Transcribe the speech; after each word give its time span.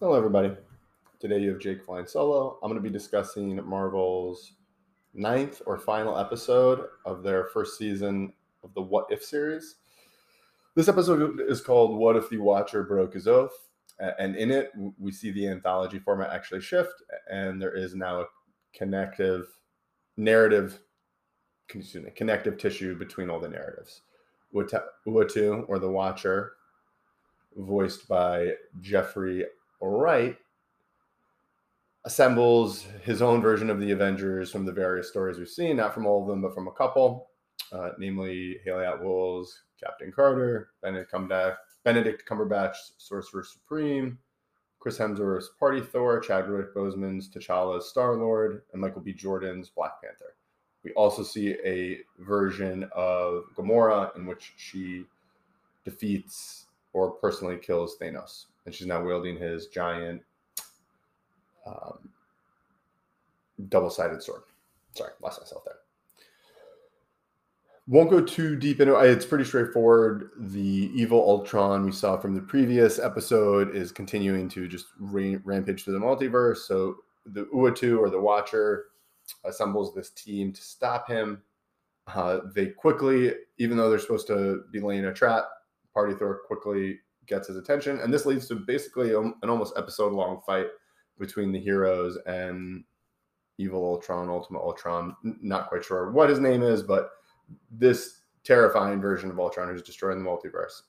Hello, 0.00 0.14
everybody. 0.14 0.50
Today 1.18 1.40
you 1.40 1.50
have 1.50 1.58
Jake 1.58 1.84
flying 1.84 2.06
solo. 2.06 2.58
I'm 2.62 2.70
going 2.70 2.82
to 2.82 2.88
be 2.88 2.90
discussing 2.90 3.62
Marvel's 3.66 4.54
ninth 5.12 5.60
or 5.66 5.76
final 5.76 6.16
episode 6.16 6.86
of 7.04 7.22
their 7.22 7.44
first 7.44 7.76
season 7.76 8.32
of 8.64 8.72
the 8.72 8.80
What 8.80 9.04
If 9.10 9.22
series. 9.22 9.74
This 10.74 10.88
episode 10.88 11.42
is 11.46 11.60
called 11.60 11.98
What 11.98 12.16
If 12.16 12.30
the 12.30 12.38
Watcher 12.38 12.82
Broke 12.82 13.12
His 13.12 13.28
Oath? 13.28 13.52
And 14.18 14.36
in 14.36 14.50
it, 14.50 14.72
we 14.98 15.12
see 15.12 15.32
the 15.32 15.46
anthology 15.46 15.98
format 15.98 16.30
actually 16.30 16.62
shift, 16.62 16.94
and 17.30 17.60
there 17.60 17.76
is 17.76 17.94
now 17.94 18.22
a 18.22 18.26
connective 18.72 19.48
narrative, 20.16 20.80
excuse 21.66 22.02
me, 22.02 22.10
connective 22.16 22.56
tissue 22.56 22.98
between 22.98 23.28
all 23.28 23.38
the 23.38 23.50
narratives. 23.50 24.00
Uatu, 24.54 25.68
or 25.68 25.78
the 25.78 25.90
Watcher, 25.90 26.52
voiced 27.54 28.08
by 28.08 28.52
Jeffrey 28.80 29.44
Wright, 29.88 30.36
assembles 32.04 32.86
his 33.02 33.22
own 33.22 33.40
version 33.40 33.70
of 33.70 33.80
the 33.80 33.92
Avengers 33.92 34.50
from 34.50 34.64
the 34.64 34.72
various 34.72 35.08
stories 35.08 35.38
we've 35.38 35.48
seen, 35.48 35.76
not 35.76 35.94
from 35.94 36.06
all 36.06 36.22
of 36.22 36.28
them, 36.28 36.42
but 36.42 36.54
from 36.54 36.68
a 36.68 36.72
couple, 36.72 37.28
uh, 37.72 37.90
namely 37.98 38.58
Hayley 38.64 38.84
Atwell's 38.84 39.62
Captain 39.82 40.12
Carter, 40.12 40.70
Benedict 40.82 41.12
Cumberbatch, 41.12 41.56
Benedict 41.84 42.28
Cumberbatch, 42.28 42.76
Sorcerer 42.98 43.44
Supreme, 43.44 44.18
Chris 44.78 44.98
Hemsworth's 44.98 45.50
Party 45.58 45.80
Thor, 45.80 46.20
Chadwick 46.20 46.74
Boseman's 46.74 47.28
T'Challa's 47.28 47.88
Star 47.88 48.16
Lord, 48.16 48.62
and 48.72 48.80
Michael 48.80 49.02
B. 49.02 49.12
Jordan's 49.12 49.68
Black 49.68 50.00
Panther. 50.02 50.36
We 50.82 50.92
also 50.92 51.22
see 51.22 51.56
a 51.64 51.98
version 52.18 52.88
of 52.94 53.44
Gamora 53.54 54.16
in 54.16 54.24
which 54.24 54.54
she 54.56 55.04
defeats 55.84 56.66
or 56.94 57.10
personally 57.10 57.58
kills 57.58 57.96
Thanos, 58.00 58.46
and 58.64 58.74
she's 58.74 58.86
now 58.86 59.02
wielding 59.02 59.36
his 59.36 59.66
giant 59.68 60.22
um, 61.66 62.10
double-sided 63.68 64.22
sword. 64.22 64.42
Sorry, 64.94 65.12
lost 65.22 65.40
myself 65.40 65.64
there. 65.64 65.76
Won't 67.86 68.10
go 68.10 68.20
too 68.20 68.56
deep 68.56 68.80
into 68.80 68.96
it. 68.96 69.10
It's 69.10 69.26
pretty 69.26 69.44
straightforward. 69.44 70.30
The 70.38 70.90
evil 70.94 71.18
Ultron 71.18 71.84
we 71.84 71.90
saw 71.92 72.16
from 72.18 72.34
the 72.34 72.40
previous 72.40 73.00
episode 73.00 73.74
is 73.74 73.90
continuing 73.90 74.48
to 74.50 74.68
just 74.68 74.86
rampage 74.98 75.84
through 75.84 75.98
the 75.98 76.04
multiverse. 76.04 76.58
So 76.58 76.96
the 77.26 77.46
Uatu 77.46 77.98
or 77.98 78.08
the 78.08 78.20
Watcher 78.20 78.86
assembles 79.44 79.92
this 79.92 80.10
team 80.10 80.52
to 80.52 80.62
stop 80.62 81.08
him. 81.08 81.42
Uh, 82.06 82.40
they 82.54 82.66
quickly, 82.66 83.32
even 83.58 83.76
though 83.76 83.90
they're 83.90 83.98
supposed 83.98 84.26
to 84.28 84.64
be 84.70 84.80
laying 84.80 85.06
a 85.06 85.12
trap, 85.12 85.44
Party 85.92 86.14
Thor 86.14 86.42
quickly 86.46 87.00
gets 87.30 87.48
his 87.48 87.56
attention, 87.56 88.00
and 88.00 88.12
this 88.12 88.26
leads 88.26 88.46
to 88.48 88.56
basically 88.56 89.14
an 89.14 89.34
almost 89.44 89.72
episode-long 89.78 90.42
fight 90.44 90.66
between 91.18 91.52
the 91.52 91.60
heroes 91.60 92.18
and 92.26 92.84
Evil 93.56 93.84
Ultron, 93.84 94.28
Ultimate 94.28 94.60
Ultron. 94.60 95.16
Not 95.22 95.68
quite 95.68 95.84
sure 95.84 96.10
what 96.10 96.28
his 96.28 96.40
name 96.40 96.62
is, 96.62 96.82
but 96.82 97.10
this 97.70 98.20
terrifying 98.42 99.00
version 99.00 99.30
of 99.30 99.38
Ultron 99.38 99.68
who's 99.68 99.82
destroying 99.82 100.22
the 100.22 100.28
multiverse. 100.28 100.82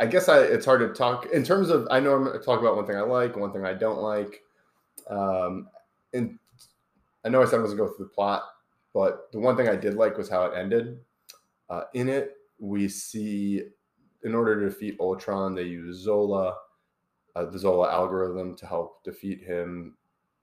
I 0.00 0.06
guess 0.06 0.28
I, 0.28 0.40
it's 0.40 0.64
hard 0.64 0.80
to 0.80 0.88
talk 0.88 1.26
in 1.32 1.44
terms 1.44 1.68
of. 1.70 1.86
I 1.88 2.00
know 2.00 2.14
I'm 2.14 2.24
going 2.24 2.36
to 2.36 2.44
talk 2.44 2.60
about 2.60 2.74
one 2.74 2.86
thing 2.86 2.96
I 2.96 3.02
like, 3.02 3.36
one 3.36 3.52
thing 3.52 3.64
I 3.64 3.72
don't 3.72 4.00
like. 4.00 4.42
Um, 5.08 5.68
and 6.12 6.38
I 7.24 7.28
know 7.28 7.40
I 7.40 7.44
said 7.44 7.60
I 7.60 7.62
was 7.62 7.74
going 7.74 7.88
to 7.88 7.92
go 7.92 7.96
through 7.96 8.06
the 8.06 8.10
plot, 8.10 8.42
but 8.92 9.30
the 9.32 9.38
one 9.38 9.56
thing 9.56 9.68
I 9.68 9.76
did 9.76 9.94
like 9.94 10.18
was 10.18 10.28
how 10.28 10.44
it 10.46 10.58
ended. 10.58 10.98
Uh, 11.72 11.84
in 11.94 12.06
it, 12.06 12.36
we 12.58 12.86
see 12.86 13.62
in 14.24 14.34
order 14.34 14.60
to 14.60 14.68
defeat 14.68 15.00
Ultron, 15.00 15.54
they 15.54 15.62
use 15.62 15.96
Zola, 15.96 16.54
uh, 17.34 17.46
the 17.46 17.58
Zola 17.58 17.90
algorithm, 17.90 18.54
to 18.56 18.66
help 18.66 19.02
defeat 19.02 19.42
him 19.42 19.96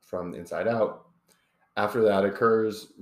from 0.00 0.30
the 0.30 0.38
inside 0.38 0.68
out. 0.68 1.08
After 1.76 2.00
that 2.02 2.24
occurs, 2.24 2.92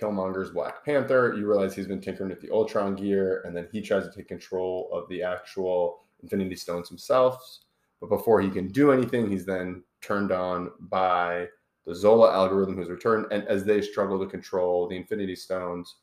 Killmonger's 0.00 0.50
Black 0.50 0.84
Panther. 0.84 1.34
You 1.36 1.48
realize 1.48 1.74
he's 1.74 1.88
been 1.88 2.00
tinkering 2.00 2.30
with 2.30 2.40
the 2.40 2.52
Ultron 2.52 2.94
gear, 2.94 3.42
and 3.44 3.56
then 3.56 3.66
he 3.72 3.82
tries 3.82 4.04
to 4.04 4.14
take 4.14 4.28
control 4.28 4.88
of 4.92 5.08
the 5.08 5.20
actual 5.20 6.04
Infinity 6.22 6.54
Stones 6.54 6.88
himself. 6.88 7.58
But 8.00 8.08
before 8.08 8.40
he 8.40 8.50
can 8.50 8.68
do 8.68 8.92
anything, 8.92 9.28
he's 9.28 9.44
then 9.44 9.82
turned 10.00 10.30
on 10.30 10.70
by 10.78 11.48
the 11.86 11.94
Zola 11.94 12.32
algorithm, 12.32 12.76
who's 12.76 12.88
returned. 12.88 13.26
And 13.32 13.42
as 13.48 13.64
they 13.64 13.82
struggle 13.82 14.20
to 14.20 14.30
control 14.30 14.86
the 14.86 14.96
Infinity 14.96 15.34
Stones, 15.34 15.96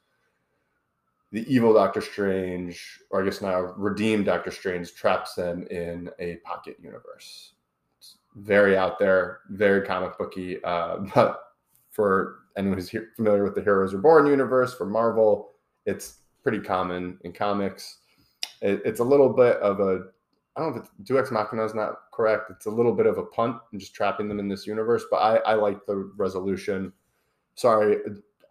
the 1.32 1.46
evil 1.54 1.74
Doctor 1.74 2.02
Strange, 2.02 3.00
or 3.12 3.22
I 3.22 3.26
guess 3.26 3.42
now 3.42 3.74
redeemed 3.78 4.26
Doctor 4.26 4.52
Strange, 4.52 4.94
traps 4.94 5.36
them 5.36 5.68
in 5.70 6.10
a 6.20 6.38
pocket 6.38 6.78
universe. 6.82 7.54
It's 8.00 8.18
very 8.36 8.76
out 8.76 8.98
there, 8.98 9.42
very 9.50 9.86
comic 9.86 10.18
booky. 10.18 10.64
Uh, 10.64 10.98
but 11.16 11.40
for 11.92 12.40
anyone 12.58 12.78
who's 12.78 12.94
familiar 13.16 13.44
with 13.44 13.56
the 13.56 13.62
Heroes 13.62 13.94
Reborn 13.94 14.26
universe 14.26 14.74
for 14.74 14.86
Marvel, 14.86 15.52
it's 15.86 16.20
pretty 16.42 16.60
common 16.60 17.18
in 17.24 17.32
comics. 17.32 18.00
It, 18.62 18.82
it's 18.84 19.00
a 19.00 19.04
little 19.04 19.30
bit 19.30 19.58
of 19.58 19.80
a, 19.80 20.06
I 20.56 20.62
don't 20.62 20.72
know 20.72 20.78
if 20.78 20.84
it's 20.84 20.92
Deus 21.04 21.20
Ex 21.20 21.32
Machina 21.32 21.64
is 21.64 21.76
not 21.76 21.96
correct. 22.12 22.50
It's 22.50 22.66
a 22.66 22.72
little 22.72 22.94
bit 22.94 23.06
of 23.06 23.18
a 23.18 23.24
punt 23.24 23.58
and 23.72 23.80
just 23.80 23.94
trapping 23.94 24.28
them 24.28 24.40
in 24.40 24.48
this 24.48 24.66
universe. 24.66 25.04
But 25.12 25.18
I, 25.18 25.38
I 25.52 25.54
like 25.54 25.86
the 25.86 26.12
resolution. 26.18 26.92
Sorry, 27.56 27.98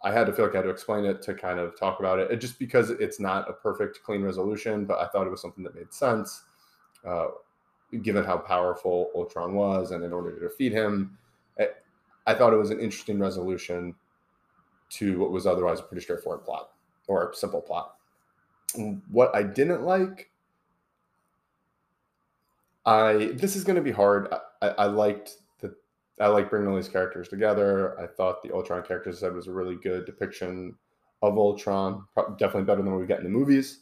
I 0.01 0.11
had 0.11 0.27
to 0.27 0.33
feel 0.33 0.45
like 0.45 0.55
I 0.55 0.59
had 0.59 0.63
to 0.63 0.69
explain 0.69 1.03
it 1.03 1.21
to 1.23 1.33
kind 1.33 1.59
of 1.59 1.77
talk 1.77 1.99
about 1.99 2.19
it, 2.19 2.31
it 2.31 2.37
just 2.37 2.57
because 2.57 2.89
it's 2.89 3.19
not 3.19 3.49
a 3.49 3.53
perfect, 3.53 4.01
clean 4.03 4.21
resolution, 4.21 4.85
but 4.85 4.99
I 4.99 5.07
thought 5.07 5.27
it 5.27 5.29
was 5.29 5.41
something 5.41 5.63
that 5.63 5.75
made 5.75 5.93
sense, 5.93 6.43
uh, 7.05 7.27
given 8.01 8.23
how 8.23 8.37
powerful 8.37 9.11
Ultron 9.13 9.53
was, 9.53 9.91
and 9.91 10.03
in 10.03 10.13
order 10.13 10.31
to 10.33 10.39
defeat 10.39 10.71
him, 10.71 11.17
I, 11.59 11.69
I 12.27 12.33
thought 12.33 12.53
it 12.53 12.57
was 12.57 12.69
an 12.69 12.79
interesting 12.79 13.19
resolution 13.19 13.95
to 14.91 15.19
what 15.19 15.31
was 15.31 15.45
otherwise 15.45 15.79
a 15.79 15.83
pretty 15.83 16.01
straightforward 16.01 16.45
plot 16.45 16.71
or 17.07 17.33
simple 17.33 17.61
plot. 17.61 17.95
What 19.11 19.35
I 19.35 19.43
didn't 19.43 19.83
like, 19.83 20.29
I 22.85 23.31
this 23.33 23.55
is 23.55 23.63
going 23.63 23.75
to 23.75 23.81
be 23.81 23.91
hard. 23.91 24.33
I, 24.61 24.67
I 24.67 24.85
liked 24.85 25.38
I 26.19 26.27
like 26.27 26.49
bringing 26.49 26.69
all 26.69 26.75
these 26.75 26.89
characters 26.89 27.29
together. 27.29 27.99
I 27.99 28.07
thought 28.07 28.43
the 28.43 28.53
Ultron 28.53 28.83
character 28.83 29.13
said 29.13 29.33
was 29.33 29.47
a 29.47 29.53
really 29.53 29.75
good 29.75 30.05
depiction 30.05 30.75
of 31.21 31.37
Ultron, 31.37 32.05
definitely 32.37 32.63
better 32.63 32.81
than 32.81 32.91
what 32.91 32.99
we 32.99 33.07
get 33.07 33.19
in 33.19 33.23
the 33.23 33.29
movies. 33.29 33.79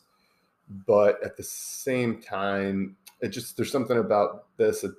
But 0.86 1.24
at 1.24 1.38
the 1.38 1.44
same 1.44 2.22
time, 2.22 2.96
it 3.22 3.30
just 3.30 3.58
there's 3.58 3.72
something 3.72 3.98
about 3.98 4.46
this. 4.58 4.84
It, 4.84 4.92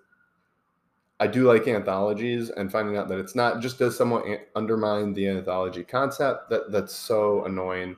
I 1.21 1.27
do 1.27 1.45
like 1.45 1.67
anthologies, 1.69 2.51
and 2.51 2.71
finding 2.71 2.97
out 2.97 3.09
that 3.09 3.19
it's 3.19 3.35
not 3.35 3.61
just 3.61 3.79
does 3.79 3.97
somewhat 3.97 4.25
undermine 4.55 5.13
the 5.13 5.29
anthology 5.29 5.85
concept 5.85 6.49
that 6.51 6.73
that's 6.73 6.95
so 6.95 7.45
annoying. 7.45 7.97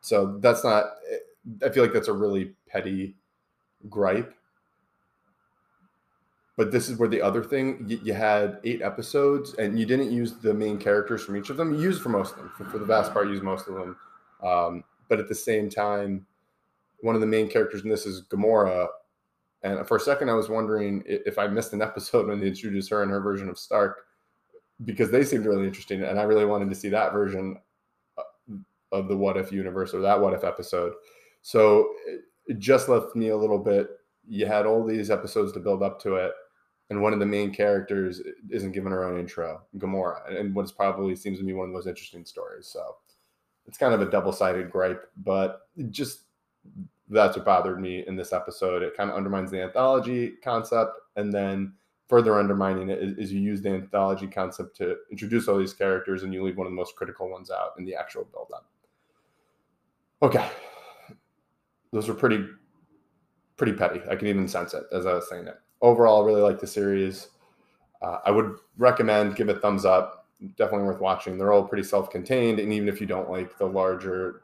So 0.00 0.38
that's 0.38 0.64
not. 0.64 0.84
I 1.64 1.68
feel 1.68 1.82
like 1.82 1.92
that's 1.92 2.08
a 2.08 2.12
really 2.12 2.54
petty 2.68 3.16
gripe 3.90 4.34
but 6.56 6.70
this 6.70 6.88
is 6.88 6.98
where 6.98 7.08
the 7.08 7.20
other 7.20 7.42
thing 7.42 7.84
you, 7.86 8.00
you, 8.02 8.12
had 8.12 8.60
eight 8.64 8.80
episodes 8.80 9.54
and 9.54 9.78
you 9.78 9.84
didn't 9.84 10.12
use 10.12 10.34
the 10.34 10.54
main 10.54 10.78
characters 10.78 11.24
from 11.24 11.36
each 11.36 11.50
of 11.50 11.56
them. 11.56 11.74
You 11.74 11.80
used 11.80 12.02
for 12.02 12.10
most 12.10 12.32
of 12.32 12.38
them. 12.38 12.52
For, 12.56 12.64
for 12.64 12.78
the 12.78 12.84
vast 12.84 13.12
part 13.12 13.26
you 13.26 13.32
used 13.32 13.42
most 13.42 13.66
of 13.66 13.74
them. 13.74 13.96
Um, 14.42 14.84
but 15.08 15.18
at 15.18 15.28
the 15.28 15.34
same 15.34 15.68
time 15.68 16.26
one 17.00 17.14
of 17.14 17.20
the 17.20 17.26
main 17.26 17.48
characters 17.48 17.82
in 17.82 17.90
this 17.90 18.06
is 18.06 18.22
gamora. 18.22 18.88
And 19.62 19.86
for 19.86 19.96
a 19.96 20.00
second 20.00 20.28
i 20.28 20.34
was 20.34 20.48
wondering 20.48 21.02
if 21.06 21.38
i 21.38 21.46
missed 21.46 21.72
an 21.72 21.82
episode 21.82 22.28
when 22.28 22.40
they 22.40 22.48
introduced 22.48 22.90
her 22.90 23.02
and 23.02 23.10
her 23.10 23.20
version 23.20 23.48
of 23.48 23.58
stark 23.58 24.04
because 24.84 25.10
they 25.10 25.24
seemed 25.24 25.46
really 25.46 25.66
interesting 25.66 26.02
and 26.02 26.18
i 26.18 26.24
really 26.24 26.44
wanted 26.44 26.68
to 26.68 26.74
see 26.74 26.88
that 26.90 27.12
version 27.12 27.56
uh, 28.18 28.56
of 28.92 29.08
the 29.08 29.16
what 29.16 29.36
if 29.36 29.50
universe 29.50 29.94
or 29.94 30.00
that 30.00 30.20
what 30.20 30.34
if 30.34 30.44
episode. 30.44 30.92
So 31.42 31.90
it 32.46 32.58
just 32.58 32.88
left 32.88 33.16
me 33.16 33.28
a 33.28 33.36
little 33.36 33.58
bit. 33.58 33.88
You 34.28 34.46
had 34.46 34.66
all 34.66 34.84
these 34.84 35.10
episodes 35.10 35.52
to 35.52 35.60
build 35.60 35.82
up 35.82 36.00
to 36.02 36.16
it 36.16 36.32
and 36.90 37.00
one 37.00 37.12
of 37.12 37.18
the 37.18 37.26
main 37.26 37.52
characters 37.52 38.20
isn't 38.50 38.72
given 38.72 38.92
her 38.92 39.04
own 39.04 39.18
intro, 39.18 39.62
Gamora, 39.78 40.38
and 40.38 40.54
what's 40.54 40.72
probably 40.72 41.16
seems 41.16 41.38
to 41.38 41.44
be 41.44 41.52
one 41.52 41.66
of 41.66 41.72
the 41.72 41.78
most 41.78 41.86
interesting 41.86 42.24
stories. 42.24 42.66
So 42.66 42.96
it's 43.66 43.78
kind 43.78 43.94
of 43.94 44.02
a 44.02 44.10
double-sided 44.10 44.70
gripe, 44.70 45.10
but 45.24 45.68
just 45.90 46.24
that's 47.08 47.36
what 47.36 47.46
bothered 47.46 47.80
me 47.80 48.04
in 48.06 48.16
this 48.16 48.32
episode. 48.32 48.82
It 48.82 48.96
kind 48.96 49.10
of 49.10 49.16
undermines 49.16 49.50
the 49.50 49.62
anthology 49.62 50.34
concept, 50.42 50.92
and 51.16 51.32
then 51.32 51.72
further 52.06 52.38
undermining 52.38 52.90
it 52.90 52.98
is, 53.02 53.16
is 53.16 53.32
you 53.32 53.40
use 53.40 53.62
the 53.62 53.70
anthology 53.70 54.26
concept 54.26 54.76
to 54.76 54.96
introduce 55.10 55.48
all 55.48 55.58
these 55.58 55.72
characters, 55.72 56.22
and 56.22 56.34
you 56.34 56.44
leave 56.44 56.58
one 56.58 56.66
of 56.66 56.72
the 56.72 56.76
most 56.76 56.96
critical 56.96 57.30
ones 57.30 57.50
out 57.50 57.70
in 57.78 57.84
the 57.84 57.94
actual 57.94 58.24
build-up. 58.24 58.66
Okay, 60.22 60.48
those 61.92 62.08
are 62.08 62.14
pretty 62.14 62.46
pretty 63.56 63.72
petty. 63.72 64.00
I 64.10 64.16
can 64.16 64.28
even 64.28 64.48
sense 64.48 64.74
it 64.74 64.84
as 64.92 65.06
I 65.06 65.14
was 65.14 65.28
saying 65.28 65.46
it 65.46 65.56
overall, 65.84 66.24
really 66.24 66.42
like 66.42 66.58
the 66.58 66.66
series. 66.66 67.28
Uh, 68.02 68.18
I 68.24 68.30
would 68.30 68.56
recommend 68.78 69.36
give 69.36 69.48
it 69.48 69.60
thumbs 69.60 69.84
up. 69.84 70.26
Definitely 70.56 70.86
worth 70.86 71.00
watching. 71.00 71.38
They're 71.38 71.52
all 71.52 71.62
pretty 71.62 71.84
self-contained, 71.84 72.58
and 72.58 72.72
even 72.72 72.88
if 72.88 73.00
you 73.00 73.06
don't 73.06 73.30
like 73.30 73.56
the 73.58 73.66
larger 73.66 74.42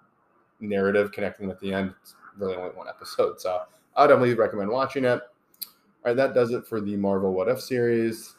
narrative 0.60 1.10
connecting 1.12 1.50
at 1.50 1.58
the 1.60 1.72
end. 1.72 1.94
It's 2.02 2.14
really 2.38 2.54
only 2.54 2.70
one 2.70 2.88
episode, 2.88 3.40
so 3.40 3.62
I 3.96 4.06
definitely 4.06 4.34
recommend 4.34 4.70
watching 4.70 5.04
it. 5.04 5.20
All 5.20 6.06
right, 6.06 6.16
that 6.16 6.34
does 6.34 6.52
it 6.52 6.66
for 6.66 6.80
the 6.80 6.96
Marvel 6.96 7.32
What 7.32 7.48
If 7.48 7.60
series. 7.60 8.36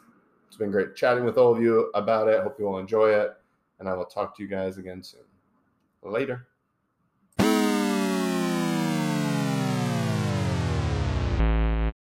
It's 0.48 0.56
been 0.56 0.70
great 0.70 0.96
chatting 0.96 1.24
with 1.24 1.38
all 1.38 1.54
of 1.54 1.62
you 1.62 1.90
about 1.94 2.28
it. 2.28 2.42
Hope 2.42 2.58
you 2.58 2.66
all 2.66 2.78
enjoy 2.78 3.10
it, 3.10 3.32
and 3.78 3.88
I 3.88 3.94
will 3.94 4.06
talk 4.06 4.36
to 4.36 4.42
you 4.42 4.48
guys 4.48 4.78
again 4.78 5.02
soon. 5.02 5.22
Later. 6.02 6.46